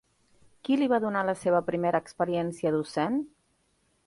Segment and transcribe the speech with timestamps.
[0.67, 3.23] Qui li va donar la seva primera experiència docent?